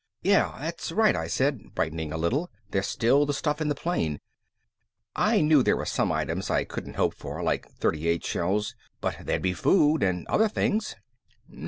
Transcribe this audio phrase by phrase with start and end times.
[0.23, 2.49] "Yeah, that's right," I said, brightening a little.
[2.71, 4.19] "There's still the stuff in the plane."
[5.15, 9.43] I knew there were some items I couldn't hope for, like .38 shells, but there'd
[9.43, 10.95] be food and other things.